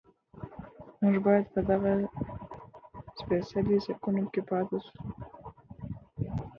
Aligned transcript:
موږ 0.99 1.15
باید 1.25 1.45
په 1.53 1.59
دغه 1.69 1.91
سپېڅلي 3.19 3.77
سکون 3.85 4.15
کې 4.33 4.41
پاتې 4.49 4.77
شو. 4.85 4.95